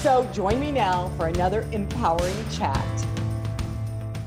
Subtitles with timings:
[0.00, 3.06] So join me now for another empowering chat.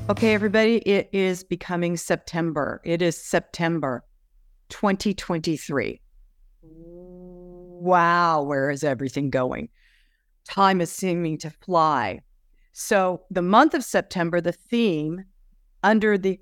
[0.08, 2.80] Okay, everybody, it is becoming September.
[2.84, 4.04] It is September
[4.68, 6.00] 2023.
[6.62, 9.68] Wow, where is everything going?
[10.48, 12.20] Time is seeming to fly.
[12.72, 15.24] So, the month of September, the theme
[15.82, 16.38] under the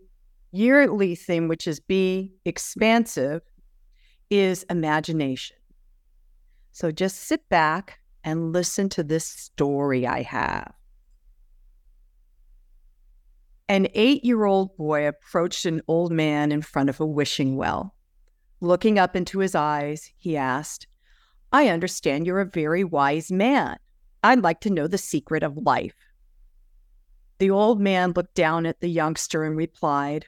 [0.50, 3.40] yearly theme, which is be expansive,
[4.28, 5.56] is imagination.
[6.72, 10.72] So, just sit back and listen to this story I have.
[13.68, 17.94] An eight year old boy approached an old man in front of a wishing well.
[18.60, 20.86] Looking up into his eyes, he asked,
[21.52, 23.76] I understand you're a very wise man.
[24.22, 25.96] I'd like to know the secret of life.
[27.38, 30.26] The old man looked down at the youngster and replied,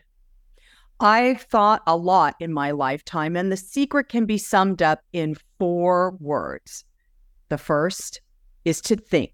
[0.99, 5.37] I've thought a lot in my lifetime, and the secret can be summed up in
[5.59, 6.85] four words
[7.49, 8.21] the first
[8.65, 9.33] is to think.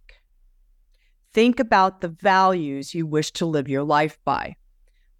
[1.32, 4.56] Think about the values you wish to live your life by.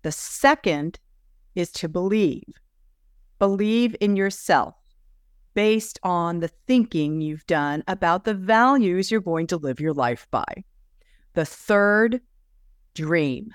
[0.03, 0.99] The second
[1.55, 2.55] is to believe.
[3.39, 4.75] Believe in yourself
[5.55, 10.27] based on the thinking you've done about the values you're going to live your life
[10.31, 10.45] by.
[11.35, 12.21] The third,
[12.95, 13.53] dream.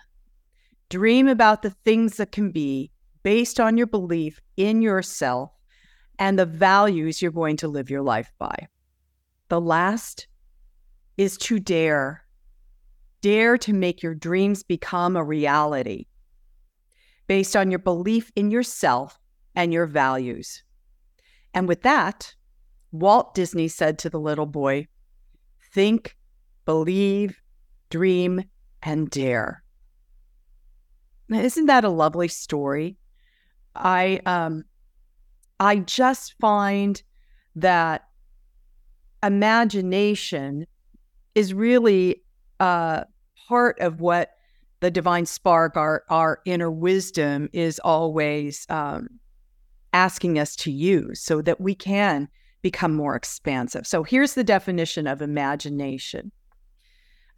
[0.90, 2.92] Dream about the things that can be
[3.24, 5.52] based on your belief in yourself
[6.20, 8.68] and the values you're going to live your life by.
[9.50, 10.28] The last
[11.18, 12.26] is to dare.
[13.22, 16.06] Dare to make your dreams become a reality
[17.28, 19.20] based on your belief in yourself
[19.56, 20.64] and your values.
[21.54, 22.36] And with that,
[22.92, 24.88] Walt Disney said to the little boy,
[25.74, 26.16] Think,
[26.66, 27.42] believe,
[27.90, 28.44] dream,
[28.84, 29.64] and dare.
[31.28, 32.98] Now, isn't that a lovely story?
[33.76, 34.64] I um
[35.60, 37.02] I just find
[37.56, 38.08] that
[39.26, 40.68] imagination
[41.34, 42.24] is really
[42.60, 43.04] uh,
[43.48, 44.32] part of what
[44.80, 49.08] the divine spark, our our inner wisdom, is always um,
[49.94, 52.28] asking us to use, so that we can
[52.62, 53.88] become more expansive.
[53.88, 56.32] So here's the definition of imagination: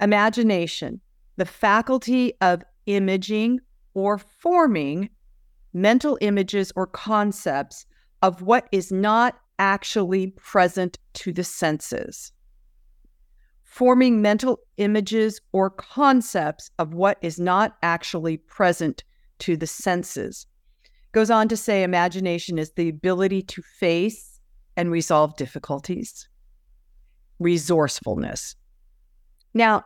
[0.01, 1.01] imagination,
[1.37, 3.59] the faculty of imaging
[3.93, 5.09] or forming
[5.73, 7.85] mental images or concepts
[8.21, 12.31] of what is not actually present to the senses.
[13.63, 19.03] Forming mental images or concepts of what is not actually present
[19.39, 20.47] to the senses.
[21.11, 24.39] Goes on to say imagination is the ability to face
[24.75, 26.27] and resolve difficulties,
[27.39, 28.55] resourcefulness.
[29.53, 29.85] Now,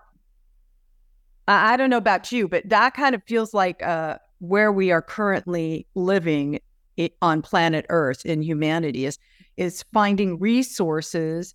[1.47, 5.01] I don't know about you, but that kind of feels like uh, where we are
[5.01, 6.59] currently living
[7.21, 9.17] on planet Earth in humanity is
[9.57, 11.53] is finding resources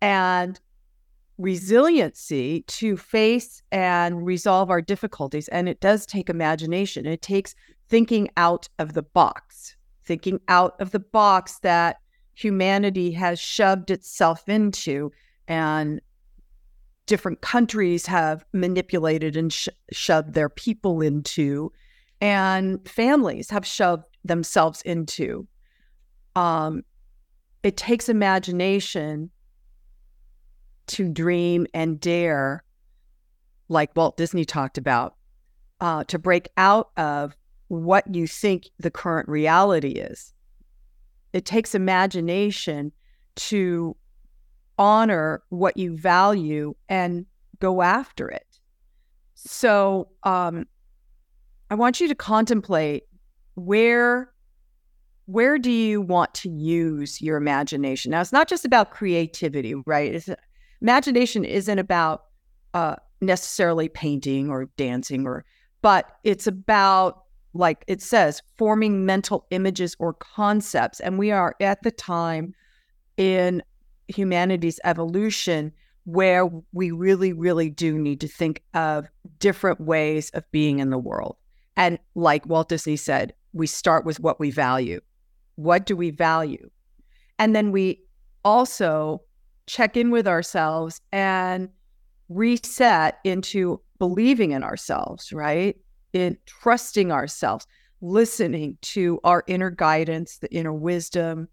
[0.00, 0.60] and
[1.38, 5.48] resiliency to face and resolve our difficulties.
[5.48, 7.04] And it does take imagination.
[7.06, 7.54] It takes
[7.88, 11.96] thinking out of the box, thinking out of the box that
[12.34, 15.12] humanity has shoved itself into
[15.48, 16.00] and
[17.06, 21.72] different countries have manipulated and sh- shoved their people into
[22.20, 25.46] and families have shoved themselves into
[26.36, 26.82] um,
[27.62, 29.30] it takes imagination
[30.88, 32.64] to dream and dare,
[33.68, 35.14] like Walt Disney talked about,
[35.80, 37.36] uh, to break out of
[37.68, 40.32] what you think the current reality is.
[41.32, 42.92] It takes imagination
[43.36, 43.96] to
[44.78, 47.24] honor what you value and
[47.60, 48.46] go after it.
[49.34, 50.66] So, um,
[51.70, 53.04] I want you to contemplate
[53.54, 54.32] where
[55.26, 58.10] where do you want to use your imagination?
[58.10, 60.14] Now, it's not just about creativity, right?
[60.14, 60.28] It's,
[60.80, 62.24] imagination isn't about
[62.74, 65.44] uh, necessarily painting or dancing, or,
[65.80, 67.22] but it's about,
[67.54, 70.98] like it says, forming mental images or concepts.
[70.98, 72.54] And we are at the time
[73.16, 73.62] in
[74.08, 75.72] humanity's evolution
[76.04, 79.06] where we really, really do need to think of
[79.38, 81.36] different ways of being in the world.
[81.76, 85.00] And like Walt Disney said, we start with what we value.
[85.56, 86.70] What do we value?
[87.38, 88.02] And then we
[88.44, 89.22] also
[89.66, 91.68] check in with ourselves and
[92.28, 95.76] reset into believing in ourselves, right?
[96.12, 97.66] In trusting ourselves,
[98.00, 101.48] listening to our inner guidance, the inner wisdom,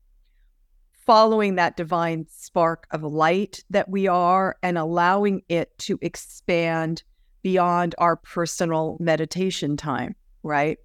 [1.06, 7.04] following that divine spark of light that we are and allowing it to expand
[7.42, 10.78] beyond our personal meditation time, right?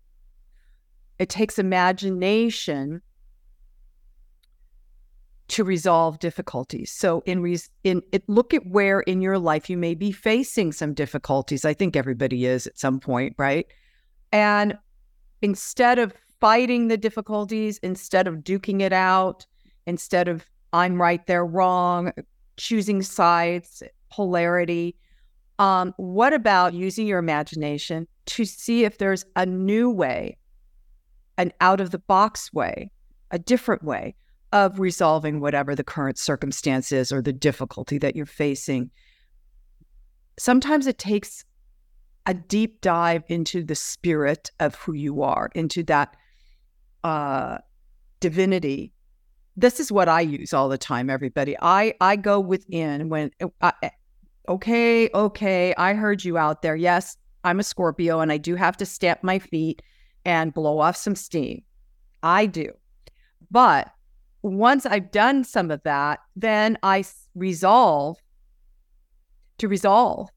[1.18, 3.02] It takes imagination
[5.48, 6.90] to resolve difficulties.
[6.90, 10.72] So in re- in it, look at where in your life you may be facing
[10.72, 11.64] some difficulties.
[11.64, 13.66] I think everybody is at some point, right?
[14.32, 14.76] And
[15.42, 19.46] instead of fighting the difficulties, instead of duking it out,
[19.86, 22.12] instead of I'm right, they're wrong,
[22.56, 24.96] choosing sides, polarity.
[25.58, 30.36] Um, what about using your imagination to see if there's a new way,
[31.38, 32.90] an out of the box way,
[33.30, 34.14] a different way
[34.52, 38.90] of resolving whatever the current circumstance is or the difficulty that you're facing?
[40.38, 41.44] Sometimes it takes
[42.26, 46.16] a deep dive into the spirit of who you are, into that
[47.02, 47.58] uh,
[48.20, 48.94] divinity
[49.56, 51.56] this is what I use all the time, everybody.
[51.60, 53.90] I I go within when uh, I, eh,
[54.48, 56.76] okay, okay, I heard you out there.
[56.76, 59.82] Yes, I'm a Scorpio and I do have to stamp my feet
[60.24, 61.62] and blow off some steam.
[62.22, 62.70] I do.
[63.50, 63.90] But
[64.42, 67.04] once I've done some of that, then I
[67.34, 68.18] resolve
[69.58, 70.28] to resolve.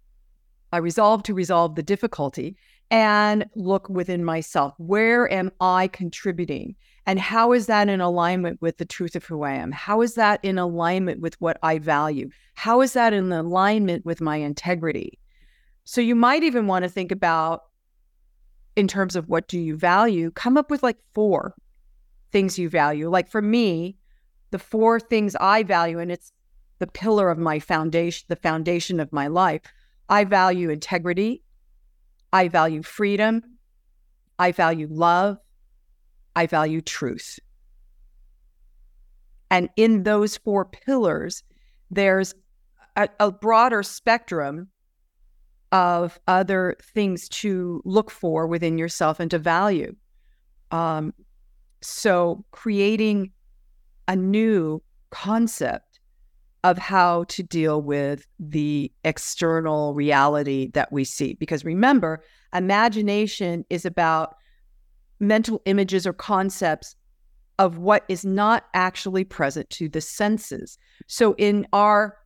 [0.72, 2.58] I resolve to resolve the difficulty
[2.90, 4.74] and look within myself.
[4.78, 6.76] Where am I contributing?
[7.06, 9.72] And how is that in alignment with the truth of who I am?
[9.72, 12.30] How is that in alignment with what I value?
[12.56, 15.20] How is that in alignment with my integrity?
[15.84, 17.64] So you might even want to think about
[18.78, 21.56] in terms of what do you value, come up with like four
[22.32, 23.10] things you value.
[23.10, 23.98] Like for me,
[24.52, 26.32] the four things I value, and it's
[26.78, 29.62] the pillar of my foundation, the foundation of my life.
[30.10, 31.42] I value integrity.
[32.32, 33.42] I value freedom.
[34.38, 35.40] I value love.
[36.36, 37.40] I value truth.
[39.50, 41.42] And in those four pillars,
[41.90, 42.36] there's
[42.96, 44.68] a, a, broader spectrum
[45.72, 49.96] of other things to look for within yourself and to value.
[50.72, 51.14] Um,
[51.82, 53.32] so, creating
[54.08, 56.00] a new concept
[56.64, 61.34] of how to deal with the external reality that we see.
[61.36, 62.24] Because remember,
[62.54, 64.36] imagination is about
[65.20, 66.96] mental images or concepts
[67.60, 70.78] of what is not actually present to the senses.
[71.08, 72.18] So in our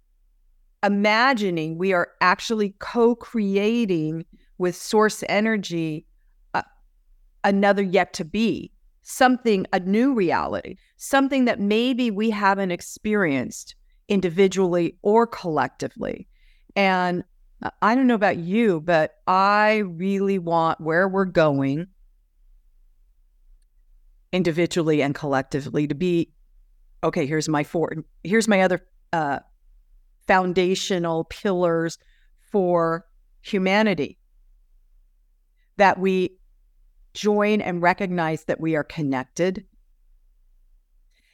[0.84, 4.26] imagining, we are actually co creating
[4.58, 6.06] with source energy
[6.54, 6.64] uh,
[7.44, 13.76] another yet to be, something, a new reality, something that maybe we haven't experienced
[14.08, 16.28] individually or collectively.
[16.76, 17.24] And
[17.64, 21.88] uh, I don't know about you, but I really want where we're going
[24.32, 26.32] individually and collectively to be
[27.04, 27.94] okay here's my four
[28.24, 28.80] here's my other
[29.14, 29.40] uh,
[30.32, 31.98] foundational pillars
[32.52, 33.06] for
[33.42, 34.18] humanity
[35.78, 36.38] that we
[37.14, 39.66] join and recognize that we are connected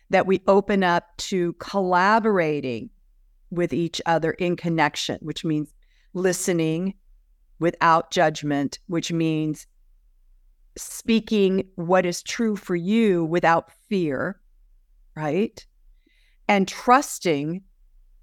[0.09, 2.89] that we open up to collaborating
[3.51, 5.73] with each other in connection which means
[6.13, 6.94] listening
[7.59, 9.68] without judgment which means
[10.77, 14.39] speaking what is true for you without fear,
[15.16, 15.66] right?
[16.47, 17.63] And trusting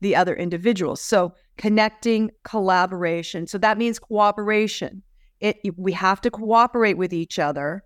[0.04, 1.00] the other individuals.
[1.00, 3.46] So connecting, collaboration.
[3.46, 5.02] So that means cooperation.
[5.40, 7.82] It we have to cooperate with each other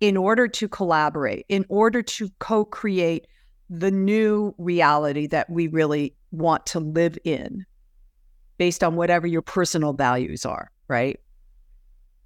[0.00, 3.28] in order to collaborate, in order to co-create
[3.70, 7.64] the new reality that we really want to live in
[8.58, 11.20] based on whatever your personal values are, right?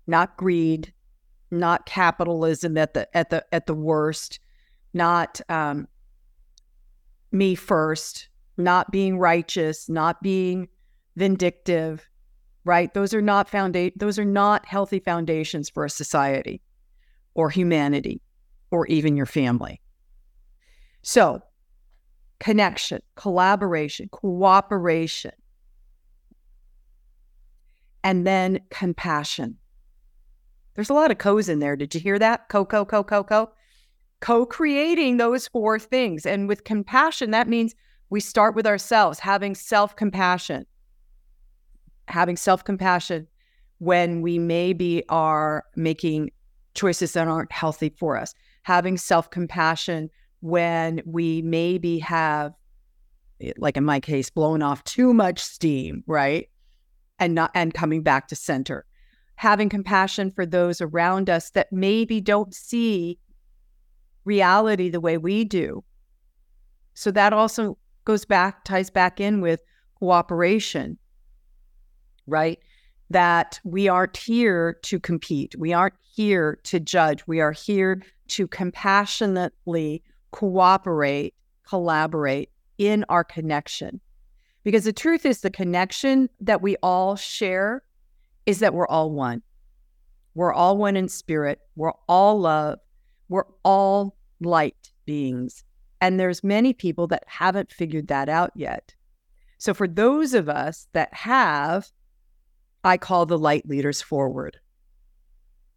[0.07, 0.93] Not greed,
[1.51, 4.41] not capitalism at the at the at the worst,
[4.95, 5.87] not um,
[7.31, 10.69] me first, not being righteous, not being
[11.17, 12.09] vindictive,
[12.65, 12.93] right?
[12.95, 16.61] Those are not founda- those are not healthy foundations for a society
[17.35, 18.21] or humanity
[18.71, 19.81] or even your family.
[21.03, 21.43] So,
[22.41, 25.33] connection, collaboration, cooperation,
[28.05, 29.57] and then compassion.
[30.75, 31.77] There's a lot of co's in there.
[31.77, 32.49] Did you hear that?
[32.49, 33.51] Co, co, co, co, co.
[34.21, 36.27] Co creating those four things.
[36.27, 37.75] And with compassion, that means
[38.11, 40.67] we start with ourselves, having self compassion.
[42.09, 43.27] Having self compassion
[43.79, 46.31] when we maybe are making
[46.75, 48.35] choices that aren't healthy for us.
[48.63, 50.11] Having self compassion
[50.41, 52.53] when we maybe have,
[53.57, 56.49] like in my case, blown off too much steam, right?
[57.19, 58.85] and not and coming back to center.
[59.37, 63.19] Having compassion for those around us that maybe don't see
[64.25, 65.85] reality the way we do.
[66.95, 69.61] So that also goes back, ties back in with
[69.99, 70.97] cooperation,
[72.27, 72.59] right?
[73.11, 75.55] That we aren't here to compete.
[75.59, 77.27] We aren't here to judge.
[77.27, 81.35] We are here to compassionately cooperate,
[81.69, 82.49] collaborate
[82.79, 84.01] in our connection.
[84.65, 87.83] Because the truth is, the connection that we all share
[88.47, 89.43] is that we're all one.
[90.35, 91.61] We're all one in spirit.
[91.77, 92.79] We're all love.
[93.29, 95.63] We're all light beings.
[96.01, 98.95] And there's many people that haven't figured that out yet.
[99.59, 101.91] So for those of us that have,
[102.85, 104.59] I call the light leaders forward.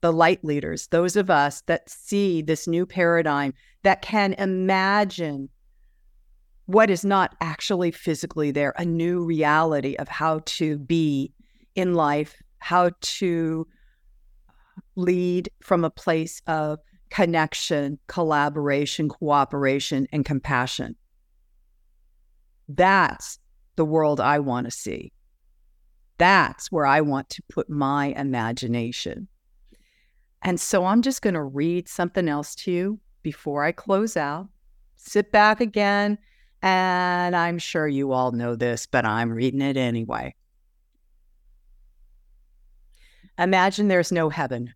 [0.01, 5.49] The light leaders, those of us that see this new paradigm, that can imagine
[6.65, 11.33] what is not actually physically there, a new reality of how to be
[11.75, 13.67] in life, how to
[14.95, 16.79] lead from a place of
[17.11, 20.95] connection, collaboration, cooperation, and compassion.
[22.69, 23.37] That's
[23.75, 25.11] the world I want to see.
[26.17, 29.27] That's where I want to put my imagination.
[30.41, 34.47] And so I'm just going to read something else to you before I close out.
[34.95, 36.17] Sit back again.
[36.63, 40.35] And I'm sure you all know this, but I'm reading it anyway.
[43.37, 44.73] Imagine there's no heaven.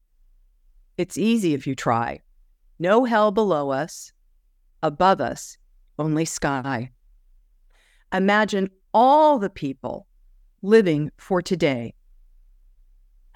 [0.98, 2.22] It's easy if you try.
[2.80, 4.12] No hell below us,
[4.84, 5.58] above us,
[5.98, 6.92] only sky.
[8.14, 10.08] Imagine all the people
[10.62, 11.94] living for today.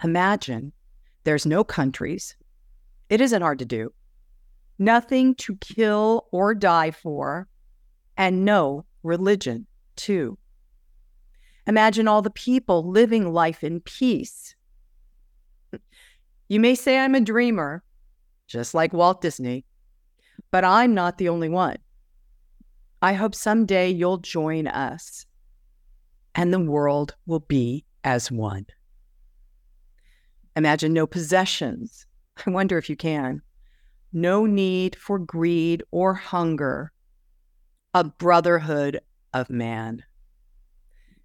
[0.04, 0.72] Imagine
[1.24, 2.36] there's no countries.
[3.10, 3.94] It isn't hard to do.
[4.78, 7.48] Nothing to kill or die for,
[8.18, 10.38] and no religion, too.
[11.68, 14.56] Imagine all the people living life in peace.
[16.48, 17.84] You may say I'm a dreamer,
[18.50, 19.64] just like Walt Disney.
[20.52, 21.78] But I'm not the only one.
[23.02, 25.26] I hope someday you'll join us
[26.36, 28.66] and the world will be as one.
[30.56, 32.06] Imagine no possessions.
[32.46, 33.42] I wonder if you can.
[34.12, 36.92] No need for greed or hunger.
[37.94, 39.00] A brotherhood
[39.34, 40.04] of man.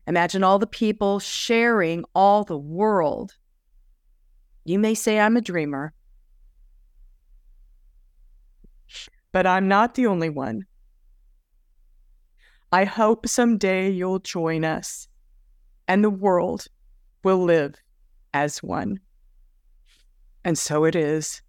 [0.07, 3.33] Imagine all the people sharing all the world.
[4.65, 5.95] You may say I'm a dreamer,
[9.35, 10.65] but I'm not the only one.
[12.71, 15.09] I hope someday you'll join us
[15.89, 16.69] and the world
[17.25, 17.75] will live
[18.33, 19.01] as one.
[20.45, 21.43] And so it is.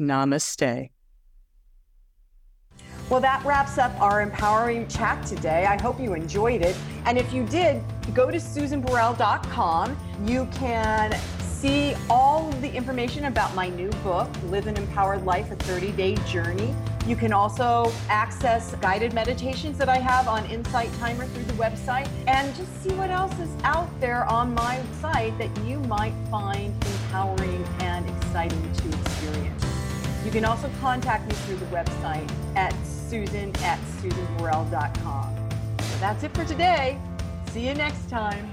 [0.00, 0.88] Namaste.
[3.10, 5.66] Well, that wraps up our empowering chat today.
[5.66, 6.74] I hope you enjoyed it.
[7.04, 7.82] And if you did,
[8.14, 9.96] go to susanburrell.com.
[10.24, 11.12] You can
[11.56, 15.92] see all of the information about my new book, Live an Empowered Life, a 30
[15.92, 16.74] day journey.
[17.06, 22.08] You can also access guided meditations that I have on Insight Timer through the website
[22.26, 26.74] and just see what else is out there on my site that you might find
[26.84, 29.64] empowering and exciting to experience.
[30.24, 35.48] You can also contact me through the website at susan at susanburrell.com.
[35.78, 36.98] So that's it for today.
[37.52, 38.52] See you next time.